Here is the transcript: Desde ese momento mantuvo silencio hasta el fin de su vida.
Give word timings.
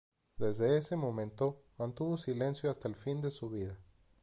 Desde 0.37 0.77
ese 0.79 0.95
momento 0.95 1.61
mantuvo 1.77 2.17
silencio 2.17 2.71
hasta 2.71 2.87
el 2.87 2.95
fin 2.95 3.21
de 3.21 3.29
su 3.29 3.51
vida. 3.51 3.77